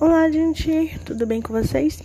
[0.00, 2.02] Olá, gente, tudo bem com vocês?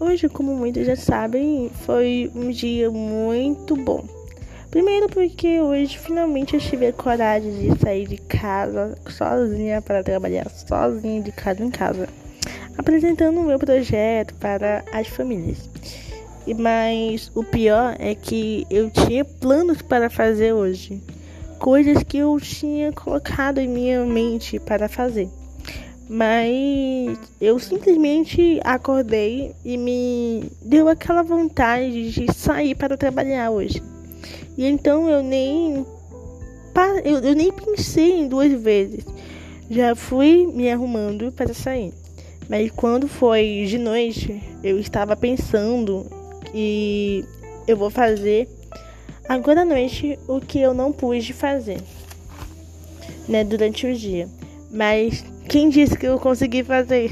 [0.00, 4.02] Hoje, como muitos já sabem, foi um dia muito bom.
[4.70, 10.48] Primeiro, porque hoje finalmente eu tive a coragem de sair de casa sozinha para trabalhar
[10.48, 12.08] sozinha de casa em casa,
[12.78, 15.68] apresentando o meu projeto para as famílias.
[16.58, 21.02] Mas o pior é que eu tinha planos para fazer hoje,
[21.58, 25.28] coisas que eu tinha colocado em minha mente para fazer.
[26.08, 33.82] Mas eu simplesmente acordei e me deu aquela vontade de sair para trabalhar hoje.
[34.56, 35.86] E então eu nem
[37.04, 39.04] eu, nem pensei em duas vezes.
[39.70, 41.92] Já fui me arrumando para sair.
[42.48, 46.06] Mas quando foi de noite, eu estava pensando
[46.50, 47.24] que
[47.66, 48.48] eu vou fazer
[49.28, 51.78] agora à noite o que eu não pude fazer,
[53.28, 54.26] né, durante o dia.
[54.70, 57.10] Mas quem disse que eu consegui fazer?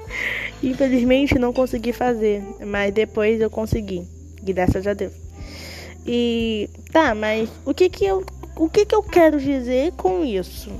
[0.62, 4.06] Infelizmente não consegui fazer, mas depois eu consegui,
[4.42, 5.12] graças a Deus.
[6.06, 8.24] E tá, mas o que que eu
[8.56, 10.70] o que que eu quero dizer com isso?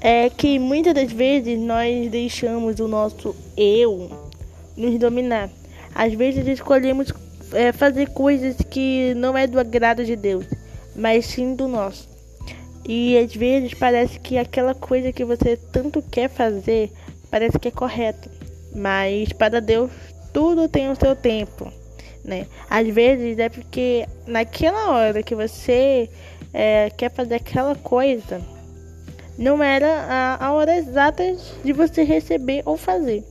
[0.00, 4.10] É que muitas das vezes nós deixamos o nosso eu
[4.76, 5.50] nos dominar.
[5.92, 7.12] Às vezes escolhemos
[7.52, 10.46] é, fazer coisas que não é do agrado de Deus,
[10.94, 12.13] mas sim do nosso.
[12.86, 16.90] E às vezes parece que aquela coisa que você tanto quer fazer
[17.30, 18.28] parece que é correto,
[18.74, 19.90] mas para Deus
[20.32, 21.72] tudo tem o seu tempo,
[22.24, 22.46] né?
[22.68, 26.08] Às vezes é porque naquela hora que você
[26.52, 28.40] é, quer fazer aquela coisa
[29.38, 33.24] não era a, a hora exata de você receber ou fazer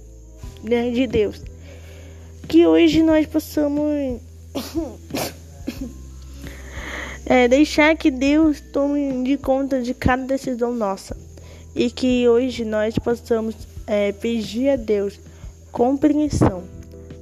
[0.63, 1.41] né, de Deus.
[2.47, 4.19] Que hoje nós possamos
[7.25, 11.16] é, deixar que Deus tome de conta de cada decisão nossa
[11.75, 13.55] e que hoje nós possamos
[13.88, 15.19] é, pedir a Deus
[15.71, 16.64] compreensão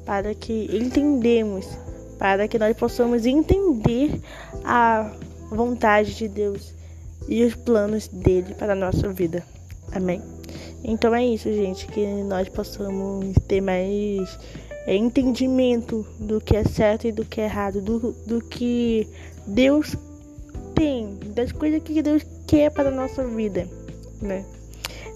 [0.06, 1.68] para que entendemos,
[2.18, 4.20] para que nós possamos entender
[4.64, 5.12] a
[5.50, 6.74] vontade de Deus
[7.28, 9.44] e os planos dele para a nossa vida.
[9.92, 10.22] Amém.
[10.84, 14.38] Então é isso, gente, que nós possamos ter mais
[14.88, 19.08] entendimento do que é certo e do que é errado, do, do que
[19.46, 19.96] Deus
[20.76, 23.68] tem, das coisas que Deus quer para a nossa vida,
[24.22, 24.46] né?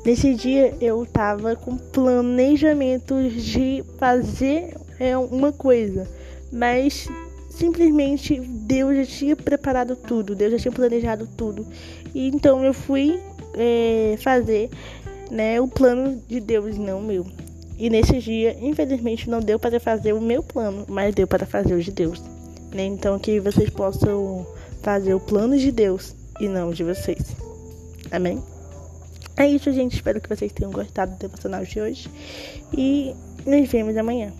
[0.05, 6.07] Nesse dia eu tava com planejamento de fazer é, uma coisa,
[6.51, 7.07] mas
[7.49, 11.65] simplesmente Deus já tinha preparado tudo, Deus já tinha planejado tudo.
[12.13, 13.19] E então eu fui
[13.55, 14.69] é, fazer
[15.31, 17.25] né, o plano de Deus, não meu.
[17.77, 21.73] E nesse dia, infelizmente, não deu para fazer o meu plano, mas deu para fazer
[21.73, 22.21] o de Deus.
[22.73, 22.85] Né?
[22.85, 24.45] Então, que vocês possam
[24.81, 27.35] fazer o plano de Deus e não de vocês.
[28.11, 28.41] Amém?
[29.37, 29.95] É isso, gente.
[29.95, 32.09] Espero que vocês tenham gostado do devocional de hoje.
[32.77, 33.13] E
[33.45, 34.31] nos vemos amanhã.